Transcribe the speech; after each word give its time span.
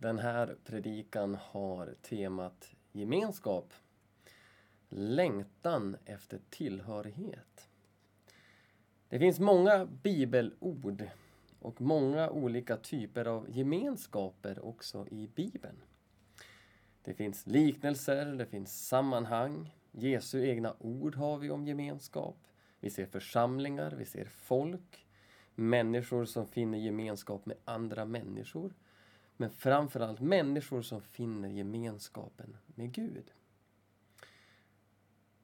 Den 0.00 0.18
här 0.18 0.56
predikan 0.64 1.34
har 1.34 1.94
temat 2.02 2.74
gemenskap, 2.92 3.72
längtan 4.88 5.96
efter 6.04 6.40
tillhörighet. 6.50 7.68
Det 9.08 9.18
finns 9.18 9.40
många 9.40 9.86
bibelord 9.86 11.04
och 11.58 11.80
många 11.80 12.30
olika 12.30 12.76
typer 12.76 13.24
av 13.24 13.50
gemenskaper 13.50 14.64
också 14.64 15.06
i 15.10 15.28
Bibeln. 15.34 15.82
Det 17.02 17.14
finns 17.14 17.46
liknelser, 17.46 18.26
det 18.26 18.46
finns 18.46 18.88
sammanhang. 18.88 19.74
Jesu 19.92 20.46
egna 20.46 20.76
ord 20.78 21.14
har 21.14 21.38
vi 21.38 21.50
om 21.50 21.66
gemenskap. 21.66 22.36
Vi 22.80 22.90
ser 22.90 23.06
församlingar, 23.06 23.90
vi 23.90 24.04
ser 24.04 24.24
folk, 24.24 25.06
människor 25.54 26.24
som 26.24 26.46
finner 26.46 26.78
gemenskap 26.78 27.46
med 27.46 27.56
andra 27.64 28.04
människor. 28.04 28.74
Men 29.40 29.50
framförallt 29.50 30.20
människor 30.20 30.82
som 30.82 31.00
finner 31.00 31.48
gemenskapen 31.48 32.56
med 32.66 32.92
Gud. 32.92 33.30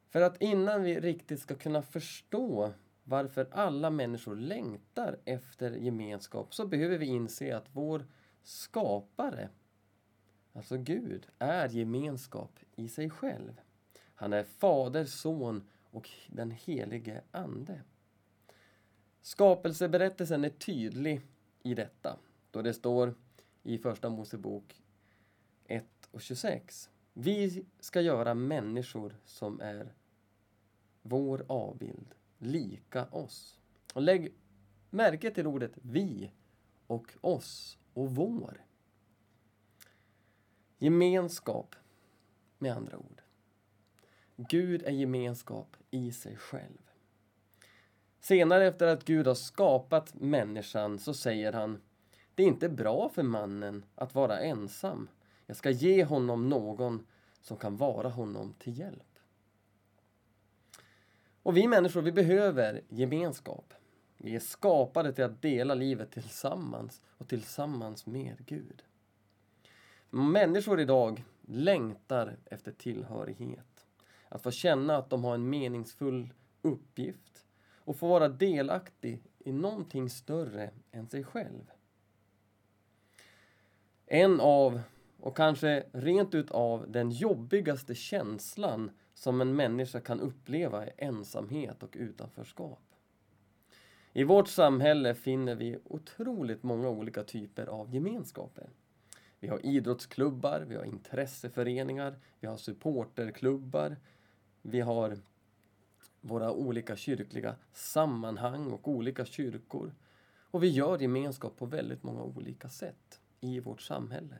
För 0.08 0.20
att 0.20 0.42
innan 0.42 0.82
vi 0.82 1.00
riktigt 1.00 1.40
ska 1.40 1.54
kunna 1.54 1.82
förstå 1.82 2.72
varför 3.04 3.48
alla 3.50 3.90
människor 3.90 4.36
längtar 4.36 5.18
efter 5.24 5.70
gemenskap 5.70 6.54
så 6.54 6.66
behöver 6.66 6.98
vi 6.98 7.06
inse 7.06 7.56
att 7.56 7.68
vår 7.72 8.06
skapare, 8.42 9.48
alltså 10.52 10.76
Gud, 10.76 11.26
är 11.38 11.68
gemenskap 11.68 12.58
i 12.74 12.88
sig 12.88 13.10
själv. 13.10 13.60
Han 14.14 14.32
är 14.32 14.44
Fader, 14.44 15.04
Son 15.04 15.68
och 15.90 16.10
den 16.28 16.50
helige 16.50 17.20
Ande. 17.30 17.80
Skapelseberättelsen 19.22 20.44
är 20.44 20.50
tydlig 20.50 21.20
i 21.62 21.74
detta, 21.74 22.18
då 22.50 22.62
det 22.62 22.74
står 22.74 23.14
i 23.66 23.78
Första 23.78 24.10
Mosebok 24.10 24.82
1 25.64 25.84
och 26.10 26.20
26. 26.20 26.90
Vi 27.12 27.66
ska 27.80 28.00
göra 28.00 28.34
människor 28.34 29.16
som 29.24 29.60
är 29.60 29.94
vår 31.02 31.44
avbild, 31.48 32.14
lika 32.38 33.04
oss. 33.04 33.58
Och 33.94 34.02
lägg 34.02 34.34
märke 34.90 35.30
till 35.30 35.46
ordet 35.46 35.72
vi 35.82 36.30
och 36.86 37.12
oss 37.20 37.78
och 37.94 38.14
vår. 38.14 38.64
Gemenskap, 40.78 41.74
med 42.58 42.72
andra 42.72 42.98
ord. 42.98 43.22
Gud 44.36 44.82
är 44.82 44.90
gemenskap 44.90 45.76
i 45.90 46.12
sig 46.12 46.36
själv. 46.36 46.90
Senare 48.20 48.66
efter 48.66 48.86
att 48.86 49.04
Gud 49.04 49.26
har 49.26 49.34
skapat 49.34 50.14
människan 50.14 50.98
så 50.98 51.14
säger 51.14 51.52
han 51.52 51.80
det 52.36 52.42
är 52.42 52.46
inte 52.46 52.68
bra 52.68 53.08
för 53.08 53.22
mannen 53.22 53.84
att 53.94 54.14
vara 54.14 54.40
ensam. 54.40 55.08
Jag 55.46 55.56
ska 55.56 55.70
ge 55.70 56.04
honom 56.04 56.48
någon 56.48 57.06
som 57.40 57.56
kan 57.56 57.76
vara 57.76 58.08
honom 58.08 58.54
till 58.58 58.78
hjälp. 58.78 59.18
Och 61.42 61.56
vi 61.56 61.68
människor, 61.68 62.02
vi 62.02 62.12
behöver 62.12 62.80
gemenskap. 62.88 63.74
Vi 64.16 64.34
är 64.34 64.40
skapade 64.40 65.12
till 65.12 65.24
att 65.24 65.42
dela 65.42 65.74
livet 65.74 66.12
tillsammans 66.12 67.02
och 67.06 67.28
tillsammans 67.28 68.06
med 68.06 68.46
Gud. 68.46 68.82
Människor 70.10 70.80
idag 70.80 71.24
längtar 71.42 72.36
efter 72.44 72.72
tillhörighet. 72.72 73.86
Att 74.28 74.42
få 74.42 74.50
känna 74.50 74.96
att 74.96 75.10
de 75.10 75.24
har 75.24 75.34
en 75.34 75.50
meningsfull 75.50 76.32
uppgift 76.62 77.46
och 77.74 77.96
få 77.96 78.08
vara 78.08 78.28
delaktig 78.28 79.22
i 79.38 79.52
någonting 79.52 80.10
större 80.10 80.70
än 80.92 81.08
sig 81.08 81.24
själv. 81.24 81.70
En 84.08 84.40
av, 84.40 84.80
och 85.20 85.36
kanske 85.36 85.86
rent 85.92 86.34
utav, 86.34 86.90
den 86.90 87.10
jobbigaste 87.10 87.94
känslan 87.94 88.90
som 89.14 89.40
en 89.40 89.56
människa 89.56 90.00
kan 90.00 90.20
uppleva 90.20 90.86
är 90.86 90.92
ensamhet 90.96 91.82
och 91.82 91.96
utanförskap. 91.98 92.82
I 94.12 94.24
vårt 94.24 94.48
samhälle 94.48 95.14
finner 95.14 95.54
vi 95.54 95.78
otroligt 95.84 96.62
många 96.62 96.88
olika 96.88 97.22
typer 97.22 97.66
av 97.66 97.94
gemenskaper. 97.94 98.70
Vi 99.40 99.48
har 99.48 99.66
idrottsklubbar, 99.66 100.60
vi 100.60 100.76
har 100.76 100.84
intresseföreningar, 100.84 102.18
vi 102.40 102.46
har 102.46 102.56
supporterklubbar, 102.56 103.96
vi 104.62 104.80
har 104.80 105.18
våra 106.20 106.52
olika 106.52 106.96
kyrkliga 106.96 107.56
sammanhang 107.72 108.72
och 108.72 108.88
olika 108.88 109.24
kyrkor. 109.24 109.94
Och 110.50 110.62
vi 110.62 110.68
gör 110.68 110.98
gemenskap 110.98 111.56
på 111.56 111.66
väldigt 111.66 112.02
många 112.02 112.22
olika 112.22 112.68
sätt 112.68 113.20
i 113.40 113.60
vårt 113.60 113.80
samhälle. 113.80 114.36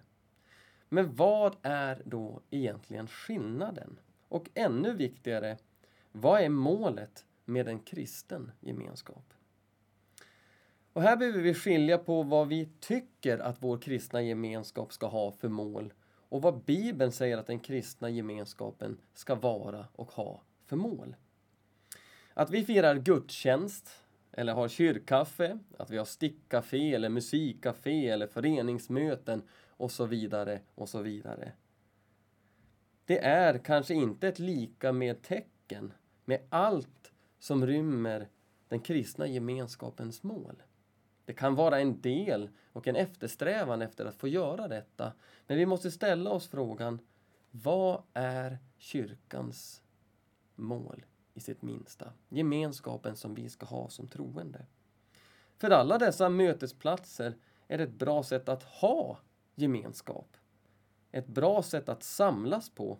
Men 0.89 1.15
vad 1.15 1.57
är 1.63 2.03
då 2.05 2.41
egentligen 2.51 3.09
skillnaden? 3.09 3.99
Och 4.29 4.49
ännu 4.55 4.93
viktigare, 4.93 5.59
vad 6.13 6.41
är 6.41 6.49
målet 6.49 7.25
med 7.45 7.69
en 7.69 7.79
kristen 7.79 8.53
gemenskap? 8.61 9.35
Och 10.93 11.03
här 11.03 11.17
behöver 11.17 11.41
vi 11.41 11.55
skilja 11.55 11.99
på 11.99 12.23
vad 12.23 12.49
vi 12.49 12.69
tycker 12.81 13.39
att 13.39 13.63
vår 13.63 13.79
kristna 13.79 14.23
gemenskap 14.23 14.93
ska 14.93 15.07
ha 15.07 15.33
för 15.33 15.49
mål 15.49 15.93
och 16.29 16.43
vad 16.43 16.65
Bibeln 16.65 17.13
säger 17.13 17.39
att 17.39 17.47
den 17.47 17.61
kristna 17.61 18.11
gemenskapen 18.11 18.99
ska 19.15 19.35
vara 19.35 19.87
och 19.93 20.11
ha 20.11 20.43
för 20.67 20.77
mål. 20.77 21.17
Att 22.35 22.51
vi 22.51 22.65
firar 22.65 22.95
gudstjänst 22.95 24.06
eller 24.33 24.53
har 24.53 24.69
kyrkkaffe, 24.69 25.59
att 25.79 25.91
vi 25.91 25.99
har 25.99 26.05
stickcafé 26.05 26.95
eller 26.95 27.09
musikcafé 27.09 28.09
eller 28.09 28.27
föreningsmöten 28.27 29.43
och 29.69 29.93
så 29.93 30.07
vidare 30.07 30.61
och 30.75 30.89
så 30.89 31.03
vidare. 31.03 31.53
Det 33.05 33.25
är 33.25 33.59
kanske 33.59 33.95
inte 33.95 34.29
ett 34.29 34.39
lika 34.39 34.93
med 34.93 35.23
tecken 35.23 35.93
med 36.25 36.41
allt 36.49 37.13
som 37.39 37.67
rymmer 37.67 38.29
den 38.69 38.81
kristna 38.81 39.27
gemenskapens 39.27 40.23
mål. 40.23 40.63
Det 41.25 41.33
kan 41.33 41.55
vara 41.55 41.81
en 41.81 42.01
del 42.01 42.51
och 42.73 42.89
en 42.89 42.97
eftersträvan 42.97 43.83
efter 43.83 44.05
att 44.05 44.15
få 44.15 44.29
göra 44.29 44.69
detta. 44.69 45.13
Men 45.47 45.59
vi 45.59 45.67
måste 45.67 45.91
ställa 45.91 46.31
oss 46.31 46.49
frågan, 46.49 46.99
vad 47.51 48.03
är 48.13 48.59
kyrkans 48.79 49.83
mål 50.55 51.05
i 51.37 51.41
sitt 51.41 51.63
minsta? 51.63 52.13
Gemenskapen 52.29 53.17
som 53.17 53.35
vi 53.35 53.49
ska 53.49 53.67
ha 53.67 53.89
som 53.89 54.09
troende. 54.09 54.67
För 55.57 55.71
alla 55.71 55.99
dessa 55.99 56.29
mötesplatser 56.29 57.37
är 57.69 57.79
det 57.79 57.85
ett 57.85 57.99
bra 57.99 58.23
sätt 58.23 58.49
att 58.49 58.63
ha 58.63 59.19
gemenskap. 59.55 60.37
Ett 61.13 61.27
bra 61.27 61.63
sätt 61.63 61.89
att 61.89 62.03
samlas 62.03 62.71
på. 62.71 62.99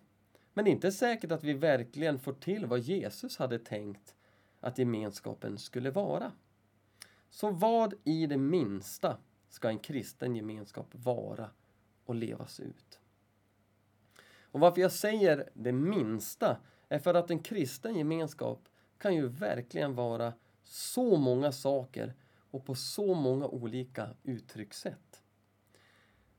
Men 0.53 0.65
det 0.65 0.71
är 0.71 0.73
inte 0.73 0.91
säkert 0.91 1.31
att 1.31 1.43
vi 1.43 1.53
verkligen 1.53 2.19
får 2.19 2.33
till 2.33 2.65
vad 2.65 2.79
Jesus 2.79 3.37
hade 3.37 3.59
tänkt 3.59 4.15
att 4.59 4.77
gemenskapen 4.77 5.57
skulle 5.57 5.91
vara. 5.91 6.31
Så 7.29 7.51
vad 7.51 7.93
i 8.03 8.27
det 8.27 8.37
minsta 8.37 9.17
ska 9.49 9.69
en 9.69 9.79
kristen 9.79 10.35
gemenskap 10.35 10.87
vara 10.91 11.49
och 12.05 12.15
levas 12.15 12.59
ut? 12.59 12.99
Och 14.41 14.59
varför 14.59 14.81
jag 14.81 14.91
säger 14.91 15.49
det 15.53 15.71
minsta 15.71 16.57
är 16.89 16.99
för 16.99 17.13
att 17.13 17.31
en 17.31 17.39
kristen 17.39 17.95
gemenskap 17.95 18.69
kan 18.97 19.15
ju 19.15 19.27
verkligen 19.27 19.95
vara 19.95 20.33
så 20.63 21.17
många 21.17 21.51
saker 21.51 22.13
och 22.51 22.65
på 22.65 22.75
så 22.75 23.13
många 23.13 23.47
olika 23.47 24.09
uttryckssätt. 24.23 25.21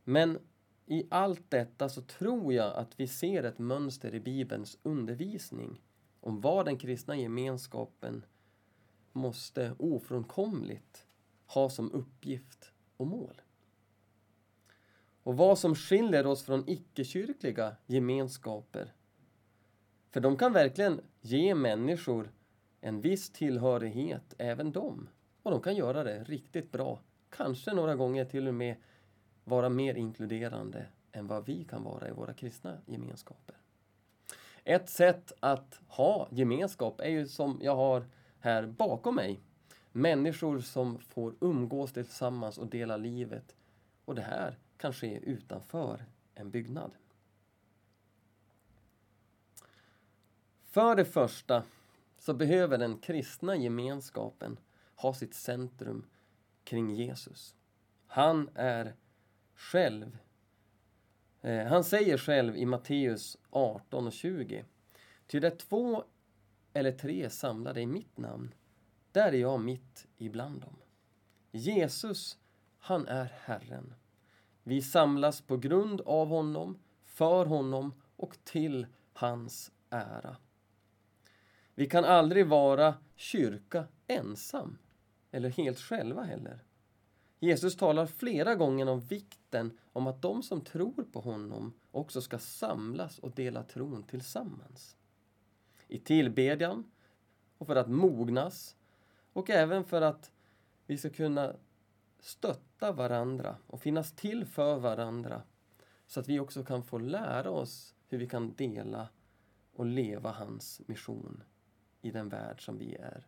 Men 0.05 0.39
i 0.87 1.07
allt 1.11 1.51
detta 1.51 1.89
så 1.89 2.03
tror 2.03 2.53
jag 2.53 2.77
att 2.77 3.01
vi 3.01 3.07
ser 3.07 3.43
ett 3.43 3.59
mönster 3.59 4.15
i 4.15 4.21
Bibelns 4.21 4.79
undervisning 4.83 5.81
om 6.21 6.41
vad 6.41 6.65
den 6.65 6.79
kristna 6.79 7.17
gemenskapen 7.17 8.25
måste 9.13 9.75
ofrånkomligt 9.79 11.07
ha 11.47 11.71
som 11.71 11.93
uppgift 11.93 12.73
och 12.97 13.07
mål. 13.07 13.43
Och 15.23 15.37
vad 15.37 15.59
som 15.59 15.75
skiljer 15.75 16.27
oss 16.27 16.43
från 16.43 16.69
icke-kyrkliga 16.69 17.77
gemenskaper. 17.87 18.93
För 20.11 20.21
de 20.21 20.37
kan 20.37 20.53
verkligen 20.53 21.01
ge 21.21 21.55
människor 21.55 22.31
en 22.81 23.01
viss 23.01 23.31
tillhörighet, 23.31 24.35
även 24.39 24.73
de. 24.73 25.09
Och 25.43 25.51
de 25.51 25.61
kan 25.61 25.77
göra 25.77 26.05
det 26.05 26.25
riktigt 26.25 26.73
bra. 26.73 27.01
Kanske 27.31 27.75
några 27.75 27.95
gånger 27.95 28.25
till 28.25 28.49
och 28.49 28.55
med 28.55 28.77
vara 29.45 29.69
mer 29.69 29.95
inkluderande 29.95 30.87
än 31.13 31.27
vad 31.27 31.47
vi 31.47 31.65
kan 31.65 31.83
vara 31.83 32.09
i 32.09 32.13
våra 32.13 32.35
kristna 32.35 32.79
gemenskaper. 32.87 33.57
Ett 34.65 34.89
sätt 34.89 35.33
att 35.41 35.81
ha 35.89 36.29
gemenskap 36.31 37.01
är 37.01 37.09
ju 37.09 37.27
som 37.27 37.59
jag 37.63 37.77
har 37.77 38.07
här 38.41 38.67
bakom 38.67 39.15
mig. 39.15 39.41
Människor 39.93 40.61
som 40.61 40.99
får 40.99 41.35
umgås 41.41 41.93
tillsammans 41.93 42.59
och 42.59 42.67
dela 42.67 42.97
livet. 42.97 43.57
Och 44.05 44.15
det 44.15 44.23
här 44.23 44.59
kan 44.77 44.93
ske 44.93 45.19
utanför 45.19 46.05
en 46.35 46.51
byggnad. 46.51 46.91
För 50.79 50.97
det 50.97 51.05
första 51.05 51.63
så 52.19 52.35
behöver 52.35 52.79
den 52.79 52.99
kristna 52.99 53.57
gemenskapen 53.57 54.59
ha 54.95 55.15
sitt 55.15 55.35
centrum 55.35 56.07
kring 56.65 56.95
Jesus. 56.95 57.57
Han 58.07 58.51
är 58.55 58.95
själv 59.55 60.19
eh, 61.43 61.67
han 61.67 61.85
säger 61.85 62.19
själv 62.19 62.57
i 62.57 62.67
Matteus 62.67 63.37
18 63.51 64.07
och 64.07 64.13
20. 64.13 64.65
Ty 65.27 65.41
där 65.41 65.51
två 65.51 66.05
eller 66.73 66.93
tre 66.93 67.31
samlade 67.31 67.81
i 67.81 67.87
mitt 67.87 68.19
namn, 68.19 68.55
där 69.13 69.33
är 69.33 69.39
jag 69.39 69.61
mitt 69.61 70.07
ibland 70.17 70.61
dem. 70.61 70.77
Jesus, 71.51 72.39
han 72.79 73.07
är 73.07 73.33
Herren. 73.45 73.95
Vi 74.63 74.83
samlas 74.83 75.41
på 75.41 75.57
grund 75.57 76.01
av 76.01 76.29
honom, 76.29 76.79
för 77.05 77.47
honom 77.47 78.03
och 78.17 78.39
till 78.45 78.87
hans 79.13 79.73
ära. 79.91 80.37
Vi 81.79 81.87
kan 81.87 82.05
aldrig 82.05 82.47
vara 82.47 82.95
kyrka 83.17 83.85
ensam, 84.07 84.79
eller 85.31 85.51
helt 85.51 85.79
själva 85.79 86.23
heller. 86.23 86.65
Jesus 87.39 87.77
talar 87.77 88.07
flera 88.07 88.55
gånger 88.55 88.89
om 88.89 89.01
vikten 89.01 89.79
om 89.93 90.07
att 90.07 90.23
de 90.23 90.43
som 90.43 90.61
tror 90.61 91.05
på 91.13 91.21
honom 91.21 91.73
också 91.91 92.21
ska 92.21 92.39
samlas 92.39 93.19
och 93.19 93.31
dela 93.31 93.63
tron 93.63 94.03
tillsammans. 94.03 94.97
I 95.89 95.99
tillbedjan 95.99 96.91
och 97.59 97.67
för 97.67 97.77
att 97.77 97.91
mognas 97.91 98.77
och 99.33 99.51
även 99.51 99.85
för 99.85 100.03
att 100.03 100.33
vi 100.87 100.99
ska 100.99 101.11
kunna 101.11 101.57
stötta 102.21 102.93
varandra 102.93 103.57
och 103.67 103.81
finnas 103.81 104.13
till 104.13 104.45
för 104.45 104.79
varandra 104.79 105.43
så 106.07 106.21
att 106.21 106.29
vi 106.29 106.41
också 106.41 106.65
kan 106.65 106.83
få 106.83 106.99
lära 106.99 107.51
oss 107.51 107.95
hur 108.09 108.19
vi 108.19 108.27
kan 108.27 108.55
dela 108.55 109.09
och 109.73 109.87
leva 109.87 110.31
hans 110.31 110.83
mission 110.87 111.43
i 112.03 112.11
den 112.11 112.29
värld 112.29 112.65
som 112.65 112.79
vi 112.79 112.95
är 112.95 113.27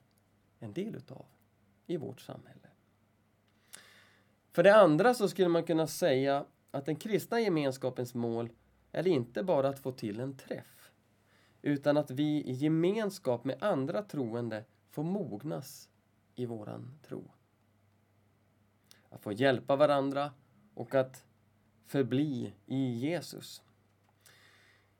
en 0.58 0.72
del 0.72 0.94
utav 0.94 1.26
i 1.86 1.96
vårt 1.96 2.20
samhälle. 2.20 2.68
För 4.52 4.62
det 4.62 4.74
andra 4.74 5.14
så 5.14 5.28
skulle 5.28 5.48
man 5.48 5.64
kunna 5.64 5.86
säga 5.86 6.44
att 6.70 6.86
den 6.86 6.96
kristna 6.96 7.40
gemenskapens 7.40 8.14
mål 8.14 8.50
är 8.92 9.06
inte 9.06 9.42
bara 9.42 9.68
att 9.68 9.78
få 9.78 9.92
till 9.92 10.20
en 10.20 10.36
träff 10.36 10.92
utan 11.62 11.96
att 11.96 12.10
vi 12.10 12.42
i 12.44 12.52
gemenskap 12.52 13.44
med 13.44 13.62
andra 13.62 14.02
troende 14.02 14.64
får 14.90 15.02
mognas 15.02 15.88
i 16.34 16.46
våran 16.46 16.98
tro. 17.02 17.30
Att 19.08 19.22
få 19.22 19.32
hjälpa 19.32 19.76
varandra 19.76 20.32
och 20.74 20.94
att 20.94 21.24
förbli 21.86 22.52
i 22.66 22.90
Jesus. 22.90 23.62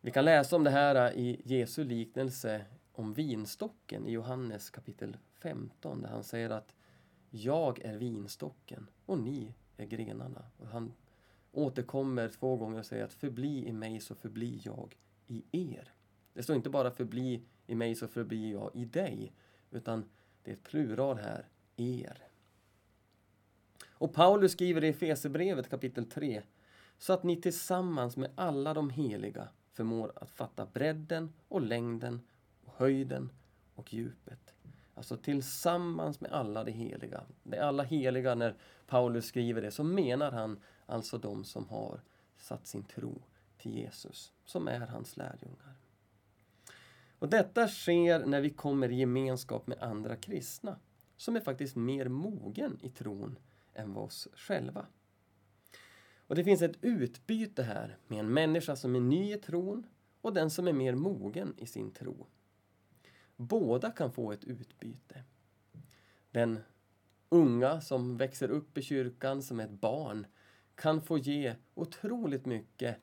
Vi 0.00 0.11
kan 0.11 0.25
läsa 0.25 0.56
om 0.56 0.64
det 0.64 0.70
här 0.70 1.12
i 1.12 1.43
Jesu 1.44 1.84
liknelse 1.84 2.67
om 3.00 3.12
vinstocken 3.12 4.06
i 4.06 4.12
Johannes 4.12 4.70
kapitel 4.70 5.17
15 5.38 6.02
där 6.02 6.08
han 6.08 6.25
säger 6.25 6.50
att 6.50 6.75
jag 7.31 7.81
är 7.81 7.97
vinstocken 7.97 8.87
och 9.06 9.19
ni 9.19 9.55
är 9.76 9.87
grenarna. 9.87 10.44
Och 10.56 10.67
han 10.67 10.93
återkommer 11.52 12.29
två 12.29 12.56
gånger 12.56 12.79
och 12.79 12.87
säger 12.87 13.05
att 13.05 13.12
förbli 13.12 13.69
i 13.69 13.73
mig 13.73 14.00
så 14.00 14.14
förblir 14.14 14.61
jag 14.62 14.99
i 15.26 15.44
er. 15.50 15.93
Det 16.32 16.43
står 16.43 16.56
inte 16.56 16.70
bara 16.70 16.91
förbli 16.91 17.43
i 17.67 17.75
mig 17.75 17.94
så 17.94 18.08
förblir 18.08 18.52
jag 18.52 18.70
i 18.75 18.85
dig, 18.85 19.32
utan 19.70 20.05
det 20.43 20.50
är 20.50 20.55
ett 20.55 20.62
plural 20.62 21.17
här, 21.17 21.49
er. 21.76 22.26
Och 23.88 24.14
Paulus 24.14 24.53
skriver 24.53 24.85
i 24.85 24.88
Efesierbrevet 24.88 25.70
kapitel 25.70 26.05
3, 26.05 26.43
så 26.99 27.12
att 27.12 27.23
ni 27.23 27.41
tillsammans 27.41 28.17
med 28.17 28.31
alla 28.35 28.75
de 28.75 28.91
heliga 28.91 29.49
förmår 29.73 30.12
att 30.17 30.31
fatta 30.31 30.67
bredden 30.67 31.32
och 31.49 31.61
längden 31.61 32.20
höjden 32.81 33.32
och 33.75 33.94
djupet. 33.94 34.55
Alltså 34.94 35.17
tillsammans 35.17 36.21
med 36.21 36.32
alla 36.32 36.65
de 36.65 36.73
heliga. 36.73 37.25
Det 37.43 37.56
är 37.56 37.62
alla 37.62 37.82
heliga 37.82 38.35
när 38.35 38.55
Paulus 38.87 39.27
skriver 39.27 39.62
det, 39.62 39.71
så 39.71 39.85
menar 39.85 40.32
han 40.32 40.61
alltså 40.87 41.19
de 41.19 41.44
som 41.44 41.69
har 41.69 42.00
satt 42.37 42.67
sin 42.67 42.85
tro 42.85 43.23
till 43.59 43.75
Jesus, 43.75 44.32
som 44.44 44.69
är 44.69 44.81
hans 44.81 45.17
lärjungar. 45.17 45.75
Och 47.19 47.29
detta 47.29 47.69
sker 47.69 48.27
när 48.27 48.41
vi 48.41 48.50
kommer 48.50 48.93
i 48.93 48.94
gemenskap 48.94 49.67
med 49.67 49.82
andra 49.82 50.17
kristna, 50.17 50.79
som 51.17 51.37
är 51.37 51.41
faktiskt 51.41 51.77
mer 51.77 52.09
mogen 52.09 52.79
i 52.82 52.91
tron 52.91 53.38
än 53.75 53.97
oss 53.97 54.29
själva. 54.35 54.87
Och 56.27 56.35
det 56.35 56.44
finns 56.44 56.62
ett 56.62 56.85
utbyte 56.85 57.62
här 57.62 57.99
med 58.06 58.19
en 58.21 58.32
människa 58.32 58.77
som 58.77 58.94
är 58.97 59.00
ny 59.00 59.35
i 59.35 59.38
tron 59.38 59.87
och 60.21 60.35
den 60.35 60.50
som 60.50 60.69
är 60.69 60.73
mer 60.73 60.94
mogen 60.94 61.55
i 61.56 61.67
sin 61.67 61.91
tro. 61.91 62.27
Båda 63.41 63.91
kan 63.91 64.13
få 64.13 64.33
ett 64.33 64.45
utbyte. 64.45 65.25
Den 66.31 66.59
unga 67.29 67.81
som 67.81 68.17
växer 68.17 68.51
upp 68.51 68.79
i 68.79 68.83
kyrkan 68.83 69.43
som 69.43 69.61
ett 69.61 69.71
barn 69.71 70.27
kan 70.75 71.03
få 71.03 71.19
ge 71.19 71.55
otroligt 71.75 72.47
mycket 72.47 72.97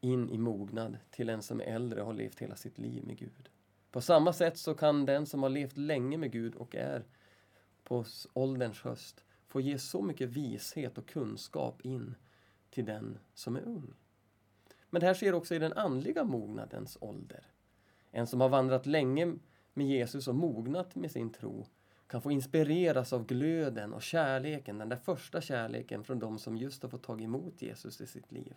in 0.00 0.30
i 0.30 0.38
mognad 0.38 0.98
till 1.10 1.28
en 1.28 1.42
som 1.42 1.60
är 1.60 1.64
äldre 1.64 2.00
och 2.00 2.06
har 2.06 2.14
levt 2.14 2.38
hela 2.38 2.56
sitt 2.56 2.78
liv 2.78 3.06
med 3.06 3.18
Gud. 3.18 3.48
På 3.90 4.00
samma 4.00 4.32
sätt 4.32 4.58
så 4.58 4.74
kan 4.74 5.06
den 5.06 5.26
som 5.26 5.42
har 5.42 5.50
levt 5.50 5.76
länge 5.76 6.18
med 6.18 6.32
Gud 6.32 6.54
och 6.54 6.74
är 6.74 7.04
på 7.84 8.04
ålderns 8.32 8.80
höst 8.80 9.24
få 9.46 9.60
ge 9.60 9.78
så 9.78 10.02
mycket 10.02 10.28
vishet 10.28 10.98
och 10.98 11.08
kunskap 11.08 11.80
in 11.84 12.14
till 12.70 12.84
den 12.84 13.18
som 13.34 13.56
är 13.56 13.62
ung. 13.62 13.94
Men 14.90 15.00
det 15.00 15.06
här 15.06 15.14
sker 15.14 15.34
också 15.34 15.54
i 15.54 15.58
den 15.58 15.72
andliga 15.72 16.24
mognadens 16.24 16.98
ålder. 17.00 17.46
En 18.10 18.26
som 18.26 18.40
har 18.40 18.48
vandrat 18.48 18.86
länge 18.86 19.34
med 19.78 19.86
Jesus 19.86 20.28
och 20.28 20.34
mognat 20.34 20.94
med 20.94 21.10
sin 21.10 21.30
tro 21.30 21.66
kan 22.06 22.22
få 22.22 22.30
inspireras 22.30 23.12
av 23.12 23.26
glöden 23.26 23.92
och 23.92 24.02
kärleken, 24.02 24.78
den 24.78 24.88
där 24.88 24.96
första 24.96 25.40
kärleken 25.40 26.04
från 26.04 26.18
de 26.18 26.38
som 26.38 26.56
just 26.56 26.82
har 26.82 26.90
fått 26.90 27.02
ta 27.02 27.20
emot 27.20 27.62
Jesus 27.62 28.00
i 28.00 28.06
sitt 28.06 28.32
liv. 28.32 28.56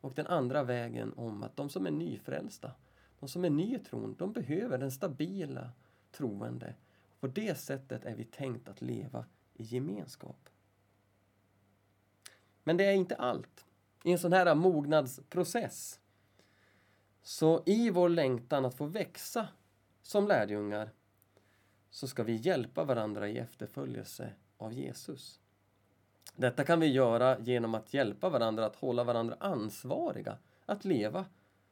Och 0.00 0.14
den 0.14 0.26
andra 0.26 0.62
vägen 0.62 1.12
om 1.16 1.42
att 1.42 1.56
de 1.56 1.68
som 1.68 1.86
är 1.86 1.90
nyfrälsta, 1.90 2.72
de 3.20 3.28
som 3.28 3.44
är 3.44 3.50
ny 3.50 3.74
i 3.74 3.78
tron, 3.78 4.14
de 4.18 4.32
behöver 4.32 4.78
den 4.78 4.90
stabila 4.90 5.70
troende. 6.12 6.74
På 7.20 7.26
det 7.26 7.58
sättet 7.58 8.04
är 8.04 8.14
vi 8.14 8.24
tänkt 8.24 8.68
att 8.68 8.82
leva 8.82 9.24
i 9.54 9.62
gemenskap. 9.62 10.48
Men 12.64 12.76
det 12.76 12.84
är 12.84 12.92
inte 12.92 13.16
allt. 13.16 13.66
I 14.04 14.12
en 14.12 14.18
sån 14.18 14.32
här 14.32 14.54
mognadsprocess 14.54 16.00
så 17.22 17.62
i 17.66 17.90
vår 17.90 18.08
längtan 18.08 18.64
att 18.64 18.74
få 18.74 18.86
växa 18.86 19.48
som 20.08 20.26
lärjungar 20.28 20.90
så 21.90 22.08
ska 22.08 22.22
vi 22.22 22.36
hjälpa 22.36 22.84
varandra 22.84 23.28
i 23.28 23.38
efterföljelse 23.38 24.32
av 24.56 24.72
Jesus. 24.72 25.40
Detta 26.36 26.64
kan 26.64 26.80
vi 26.80 26.86
göra 26.86 27.38
genom 27.38 27.74
att 27.74 27.94
hjälpa 27.94 28.28
varandra 28.28 28.66
att 28.66 28.76
hålla 28.76 29.04
varandra 29.04 29.36
ansvariga 29.40 30.38
att 30.66 30.84
leva 30.84 31.24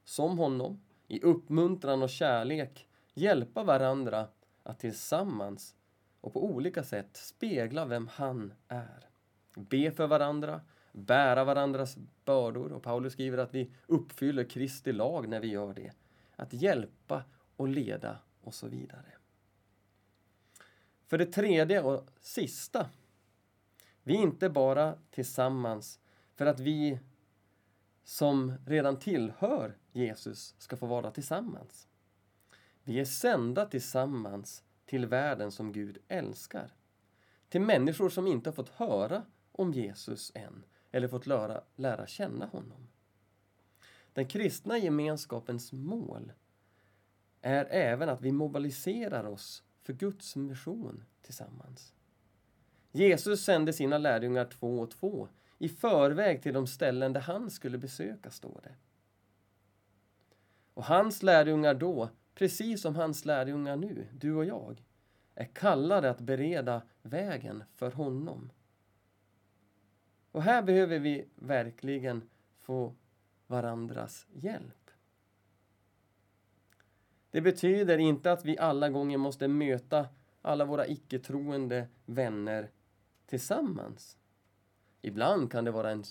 som 0.05 0.38
honom, 0.38 0.81
i 1.09 1.21
uppmuntran 1.21 2.02
och 2.02 2.11
kärlek 2.11 2.88
hjälpa 3.14 3.62
varandra 3.62 4.28
att 4.62 4.78
tillsammans 4.78 5.75
och 6.21 6.33
på 6.33 6.45
olika 6.45 6.83
sätt 6.83 7.16
spegla 7.16 7.85
vem 7.85 8.09
han 8.12 8.52
är. 8.69 9.09
Be 9.55 9.90
för 9.90 10.07
varandra, 10.07 10.61
bära 10.93 11.45
varandras 11.45 11.97
bördor 12.25 12.73
och 12.73 12.83
Paulus 12.83 13.12
skriver 13.12 13.38
att 13.38 13.55
vi 13.55 13.71
uppfyller 13.87 14.45
Kristi 14.45 14.93
lag 14.93 15.28
när 15.28 15.40
vi 15.40 15.49
gör 15.49 15.75
det. 15.75 15.93
Att 16.37 16.52
hjälpa 16.52 17.25
och 17.57 17.69
leda 17.69 18.19
och 18.47 18.55
så 18.55 18.69
vidare. 18.69 19.12
För 21.07 21.19
det 21.19 21.26
tredje 21.26 21.83
och 21.83 22.11
sista. 22.21 22.91
Vi 24.03 24.17
är 24.17 24.23
inte 24.23 24.50
bara 24.50 24.99
tillsammans 25.11 26.00
för 26.35 26.47
att 26.47 26.61
vi 26.61 26.99
som 28.05 28.55
redan 28.67 28.99
tillhör 28.99 29.79
Jesus 29.93 30.55
ska 30.59 30.76
få 30.76 30.87
vara 30.87 31.11
tillsammans. 31.11 31.88
Vi 32.83 33.00
är 33.00 33.05
sända 33.05 33.67
tillsammans 33.67 34.65
till 34.85 35.07
världen 35.07 35.53
som 35.53 35.73
Gud 35.73 35.99
älskar. 36.09 36.75
Till 37.49 37.61
människor 37.61 38.09
som 38.09 38.26
inte 38.26 38.50
har 38.50 38.55
fått 38.55 38.69
höra 38.69 39.23
om 39.53 39.73
Jesus 39.73 40.33
än 40.35 40.65
eller 40.91 41.09
fått 41.09 41.26
lära, 41.26 41.62
lära 41.76 42.07
känna 42.07 42.47
honom. 42.47 42.88
Den 44.12 44.26
kristna 44.26 44.79
gemenskapens 44.79 45.73
mål 45.73 46.33
är 47.47 47.65
även 47.71 48.09
att 48.09 48.21
vi 48.21 48.33
mobiliserar 48.33 49.25
oss 49.25 49.62
för 49.83 49.93
Guds 49.93 50.37
mission 50.37 51.05
tillsammans. 51.23 51.93
Jesus 52.93 53.45
sände 53.45 53.73
sina 53.73 53.99
lärjungar 53.99 54.45
två 54.45 54.81
och 54.81 54.91
två 54.91 55.29
i 55.59 55.69
förväg 55.69 56.43
till 56.43 56.55
de 56.55 56.67
ställen 56.67 57.12
där 57.12 57.21
han 57.21 57.50
skulle 57.50 57.79
besöka, 57.79 58.31
står 58.31 58.61
det. 58.62 58.75
Och 60.75 60.85
hans 60.85 61.23
lärjungar 61.23 61.75
då, 61.75 62.11
precis 62.35 62.83
som 62.83 62.97
hans 62.97 63.25
lärjungar 63.25 63.76
nu, 63.76 64.07
du 64.12 64.35
och 64.35 64.45
jag, 64.45 64.85
är 65.35 65.45
kallade 65.45 66.11
att 66.11 66.21
bereda 66.21 66.83
vägen 67.03 67.65
för 67.75 67.91
honom. 67.91 68.53
Och 70.33 70.43
här 70.43 70.62
behöver 70.62 70.99
vi 70.99 71.29
verkligen 71.35 72.23
få 72.61 72.95
varandras 73.47 74.26
hjälp. 74.33 74.86
Det 77.37 77.43
betyder 77.43 77.99
inte 77.99 78.33
att 78.33 78.45
vi 78.45 78.59
alla 78.59 78.88
gånger 78.88 79.19
måste 79.19 79.49
möta 79.49 80.09
alla 80.43 80.64
våra 80.64 80.87
icke-troende 80.87 81.88
vänner 82.07 82.71
tillsammans. 83.26 84.16
Ibland 85.02 85.52
kan 85.52 85.64
det 85.64 85.71
vara 85.71 85.90
en, 85.90 86.05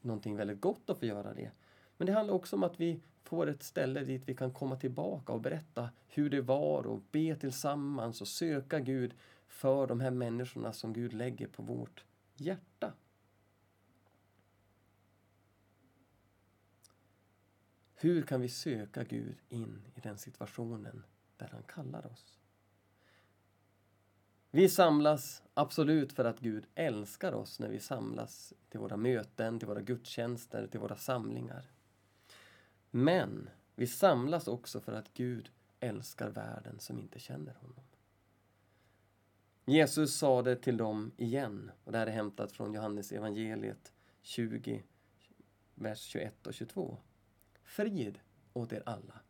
någonting 0.00 0.36
väldigt 0.36 0.60
gott 0.60 0.90
att 0.90 0.98
få 0.98 1.06
göra 1.06 1.34
det. 1.34 1.50
Men 1.96 2.06
det 2.06 2.12
handlar 2.12 2.34
också 2.34 2.56
om 2.56 2.62
att 2.62 2.80
vi 2.80 3.00
får 3.24 3.46
ett 3.46 3.62
ställe 3.62 4.00
dit 4.00 4.22
vi 4.26 4.34
kan 4.34 4.52
komma 4.52 4.76
tillbaka 4.76 5.32
och 5.32 5.40
berätta 5.40 5.90
hur 6.08 6.30
det 6.30 6.40
var 6.40 6.86
och 6.86 7.02
be 7.10 7.36
tillsammans 7.36 8.20
och 8.20 8.28
söka 8.28 8.80
Gud 8.80 9.14
för 9.46 9.86
de 9.86 10.00
här 10.00 10.10
människorna 10.10 10.72
som 10.72 10.92
Gud 10.92 11.12
lägger 11.12 11.46
på 11.46 11.62
vårt 11.62 12.04
hjärta. 12.36 12.92
Hur 18.00 18.22
kan 18.22 18.40
vi 18.40 18.48
söka 18.48 19.04
Gud 19.04 19.36
in 19.48 19.82
i 19.94 20.00
den 20.00 20.18
situationen 20.18 21.04
där 21.36 21.48
han 21.52 21.62
kallar 21.62 22.06
oss? 22.06 22.38
Vi 24.50 24.68
samlas 24.68 25.42
absolut 25.54 26.12
för 26.12 26.24
att 26.24 26.40
Gud 26.40 26.66
älskar 26.74 27.32
oss 27.32 27.60
när 27.60 27.68
vi 27.68 27.80
samlas 27.80 28.52
till 28.68 28.80
våra 28.80 28.96
möten, 28.96 29.58
till 29.58 29.68
våra 29.68 29.80
gudstjänster, 29.80 30.66
till 30.66 30.80
våra 30.80 30.96
samlingar. 30.96 31.70
Men 32.90 33.50
vi 33.74 33.86
samlas 33.86 34.48
också 34.48 34.80
för 34.80 34.92
att 34.92 35.14
Gud 35.14 35.50
älskar 35.80 36.28
världen 36.28 36.80
som 36.80 36.98
inte 36.98 37.18
känner 37.18 37.54
honom. 37.54 37.84
Jesus 39.64 40.16
sa 40.16 40.42
det 40.42 40.56
till 40.56 40.76
dem 40.76 41.12
igen, 41.16 41.70
och 41.84 41.92
det 41.92 41.98
här 41.98 42.06
är 42.06 42.10
hämtat 42.10 42.52
från 42.52 42.74
Johannes 42.74 43.12
evangeliet 43.12 43.92
20, 44.22 44.82
vers 45.74 46.00
21 46.00 46.46
och 46.46 46.54
22. 46.54 46.98
Frid 47.68 48.18
åt 48.52 48.72
er 48.72 48.82
alla. 48.86 49.20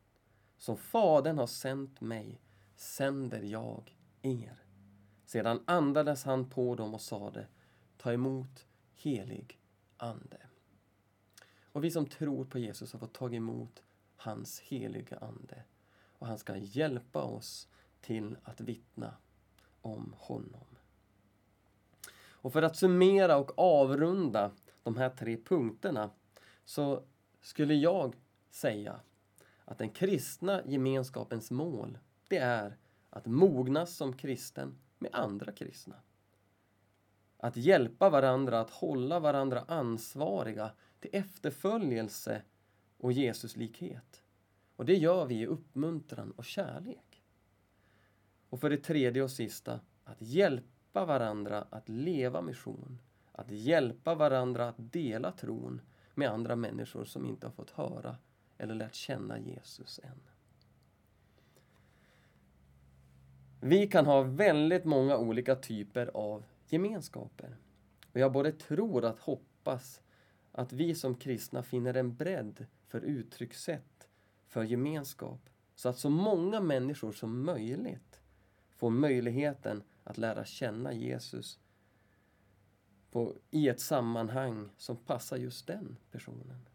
Som 0.57 0.77
Fadern 0.77 1.39
har 1.39 1.47
sänt 1.47 2.01
mig 2.01 2.41
sänder 2.77 3.43
jag 3.43 3.97
er. 4.23 4.63
Sedan 5.25 5.63
andades 5.67 6.25
han 6.25 6.51
på 6.51 6.75
dem 6.75 6.95
och 6.95 7.01
sade, 7.01 7.47
ta 7.97 8.13
emot 8.13 8.67
helig 8.95 9.61
ande. 9.97 10.41
Och 11.73 11.85
vi 11.85 11.91
som 11.91 12.07
tror 12.07 12.45
på 12.45 12.59
Jesus 12.59 12.93
har 12.93 13.01
fått 13.01 13.15
ta 13.15 13.31
emot 13.31 13.83
hans 14.17 14.61
heliga 14.61 15.19
ande. 15.19 15.63
Och 16.19 16.27
han 16.27 16.39
ska 16.39 16.57
hjälpa 16.57 17.23
oss 17.23 17.69
till 18.01 18.37
att 18.43 18.61
vittna 18.61 19.15
om 19.81 20.15
honom. 20.19 20.67
Och 22.21 22.53
för 22.53 22.63
att 22.63 22.77
summera 22.77 23.37
och 23.37 23.59
avrunda 23.59 24.51
de 24.83 24.97
här 24.97 25.11
tre 25.11 25.37
punkterna 25.37 26.11
så 26.65 27.03
skulle 27.41 27.75
jag 27.75 28.17
säga 28.59 29.01
att 29.65 29.79
den 29.79 29.91
kristna 29.91 30.63
gemenskapens 30.67 31.51
mål 31.51 31.99
det 32.29 32.37
är 32.37 32.77
att 33.11 33.27
mognas 33.27 33.97
som 33.97 34.17
kristen 34.17 34.79
med 34.99 35.11
andra 35.15 35.53
kristna. 35.53 35.97
Att 37.37 37.57
hjälpa 37.57 38.11
varandra, 38.11 38.61
att 38.61 38.71
hålla 38.71 39.21
varandra 39.21 39.65
ansvariga 39.69 40.71
till 41.01 41.11
efterföljelse 41.13 42.43
och 42.97 43.13
Jesuslikhet. 43.13 44.23
Och 44.77 44.85
det 44.85 44.95
gör 44.95 45.27
vi 45.27 45.35
i 45.35 45.47
uppmuntran 45.47 46.31
och 46.31 46.45
kärlek. 46.45 47.23
Och 48.49 48.61
för 48.61 48.71
det 48.71 48.77
tredje 48.77 49.23
och 49.23 49.31
sista, 49.31 49.81
att 50.05 50.23
hjälpa 50.23 51.05
varandra 51.05 51.67
att 51.71 51.89
leva 51.89 52.43
mission. 52.43 53.01
Att 53.33 53.51
hjälpa 53.51 54.15
varandra 54.15 54.69
att 54.69 54.93
dela 54.93 55.33
tron 55.33 55.81
med 56.15 56.31
andra 56.31 56.57
människor 56.57 57.05
som 57.05 57.27
inte 57.27 57.47
har 57.47 57.53
fått 57.53 57.71
höra 57.71 58.17
eller 58.59 58.75
lärt 58.75 58.95
känna 58.95 59.39
Jesus 59.39 60.01
än. 60.03 60.21
Vi 63.61 63.87
kan 63.87 64.07
ha 64.07 64.23
väldigt 64.23 64.85
många 64.85 65.17
olika 65.17 65.57
typer 65.57 66.11
av 66.15 66.45
gemenskaper. 66.69 67.57
Och 68.13 68.21
jag 68.21 68.33
både 68.33 68.53
tror 68.53 69.05
att 69.05 69.19
hoppas 69.19 70.01
att 70.53 70.73
vi 70.73 70.95
som 70.95 71.15
kristna 71.15 71.63
finner 71.63 71.95
en 71.95 72.17
bredd 72.17 72.67
för 72.87 73.01
uttryckssätt 73.01 74.09
för 74.47 74.65
gemenskap 74.65 75.51
så 75.75 75.89
att 75.89 75.99
så 75.99 76.11
många 76.11 76.61
människor 76.61 77.13
som 77.13 77.45
möjligt 77.45 78.21
får 78.77 78.91
möjligheten 78.91 79.83
att 80.05 80.19
lära 80.19 80.45
känna 80.45 80.93
Jesus 80.93 81.59
på, 83.11 83.35
i 83.51 83.69
ett 83.69 83.81
sammanhang 83.81 84.69
som 84.77 84.97
passar 84.97 85.37
just 85.37 85.67
den 85.67 85.97
personen. 86.11 86.69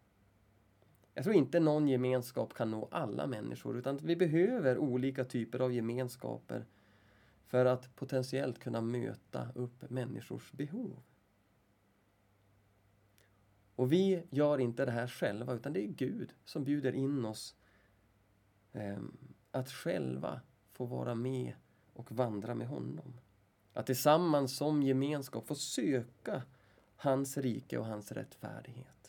Jag 1.14 1.24
tror 1.24 1.36
inte 1.36 1.60
någon 1.60 1.88
gemenskap 1.88 2.54
kan 2.54 2.70
nå 2.70 2.88
alla 2.90 3.26
människor 3.26 3.78
utan 3.78 3.96
vi 3.96 4.16
behöver 4.16 4.78
olika 4.78 5.24
typer 5.24 5.60
av 5.60 5.72
gemenskaper 5.72 6.66
för 7.46 7.64
att 7.64 7.96
potentiellt 7.96 8.58
kunna 8.58 8.80
möta 8.80 9.48
upp 9.54 9.90
människors 9.90 10.52
behov. 10.52 11.02
Och 13.76 13.92
vi 13.92 14.22
gör 14.30 14.58
inte 14.58 14.84
det 14.84 14.90
här 14.90 15.06
själva 15.06 15.54
utan 15.54 15.72
det 15.72 15.84
är 15.84 15.88
Gud 15.88 16.34
som 16.44 16.64
bjuder 16.64 16.92
in 16.92 17.24
oss 17.24 17.56
eh, 18.72 18.98
att 19.50 19.70
själva 19.70 20.40
få 20.72 20.84
vara 20.84 21.14
med 21.14 21.54
och 21.92 22.12
vandra 22.12 22.54
med 22.54 22.68
honom. 22.68 23.20
Att 23.72 23.86
tillsammans 23.86 24.56
som 24.56 24.82
gemenskap 24.82 25.46
få 25.46 25.54
söka 25.54 26.42
hans 26.96 27.36
rike 27.36 27.78
och 27.78 27.86
hans 27.86 28.12
rättfärdighet. 28.12 29.03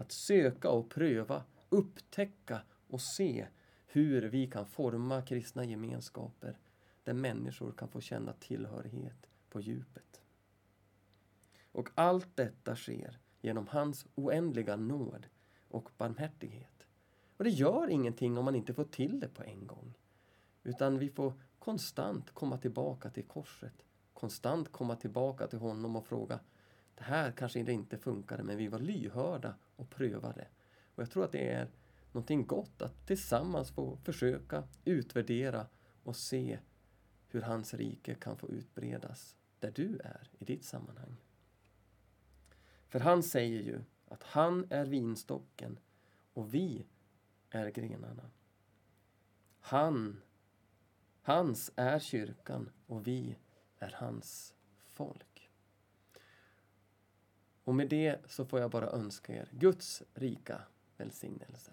Att 0.00 0.12
söka 0.12 0.70
och 0.70 0.90
pröva, 0.90 1.44
upptäcka 1.68 2.62
och 2.88 3.00
se 3.00 3.46
hur 3.86 4.22
vi 4.22 4.46
kan 4.46 4.66
forma 4.66 5.22
kristna 5.22 5.64
gemenskaper 5.64 6.58
där 7.04 7.12
människor 7.12 7.72
kan 7.72 7.88
få 7.88 8.00
känna 8.00 8.32
tillhörighet 8.32 9.26
på 9.50 9.60
djupet. 9.60 10.20
Och 11.72 11.88
allt 11.94 12.36
detta 12.36 12.76
sker 12.76 13.18
genom 13.40 13.66
hans 13.66 14.06
oändliga 14.14 14.76
nåd 14.76 15.26
och 15.68 15.90
barmhärtighet. 15.96 16.86
Och 17.36 17.44
det 17.44 17.50
gör 17.50 17.90
ingenting 17.90 18.38
om 18.38 18.44
man 18.44 18.54
inte 18.54 18.74
får 18.74 18.84
till 18.84 19.20
det 19.20 19.28
på 19.28 19.42
en 19.42 19.66
gång. 19.66 19.94
Utan 20.62 20.98
vi 20.98 21.08
får 21.08 21.32
konstant 21.58 22.30
komma 22.30 22.58
tillbaka 22.58 23.10
till 23.10 23.26
korset. 23.26 23.84
Konstant 24.12 24.72
komma 24.72 24.96
tillbaka 24.96 25.46
till 25.46 25.58
honom 25.58 25.96
och 25.96 26.06
fråga 26.06 26.40
det 27.00 27.04
här 27.04 27.32
kanske 27.32 27.60
inte 27.60 27.98
funkade 27.98 28.42
men 28.42 28.56
vi 28.56 28.68
var 28.68 28.78
lyhörda 28.78 29.54
och 29.76 29.90
prövade. 29.90 30.46
Och 30.94 31.02
jag 31.02 31.10
tror 31.10 31.24
att 31.24 31.32
det 31.32 31.48
är 31.48 31.68
någonting 32.12 32.46
gott 32.46 32.82
att 32.82 33.06
tillsammans 33.06 33.70
få 33.70 33.96
försöka 33.96 34.64
utvärdera 34.84 35.66
och 36.02 36.16
se 36.16 36.58
hur 37.28 37.42
hans 37.42 37.74
rike 37.74 38.14
kan 38.14 38.36
få 38.36 38.48
utbredas 38.48 39.36
där 39.58 39.70
du 39.70 39.98
är 40.04 40.30
i 40.38 40.44
ditt 40.44 40.64
sammanhang. 40.64 41.16
För 42.88 43.00
han 43.00 43.22
säger 43.22 43.62
ju 43.62 43.80
att 44.08 44.22
han 44.22 44.66
är 44.70 44.86
vinstocken 44.86 45.78
och 46.34 46.54
vi 46.54 46.86
är 47.50 47.70
grenarna. 47.70 48.30
Han, 49.60 50.22
hans 51.22 51.72
är 51.76 51.98
kyrkan 51.98 52.70
och 52.86 53.06
vi 53.06 53.36
är 53.78 53.94
hans 53.96 54.54
folk. 54.86 55.29
Och 57.70 57.76
med 57.76 57.88
det 57.88 58.16
så 58.26 58.44
får 58.44 58.60
jag 58.60 58.70
bara 58.70 58.90
önska 58.90 59.34
er 59.34 59.48
Guds 59.50 60.02
rika 60.14 60.62
välsignelse. 60.96 61.72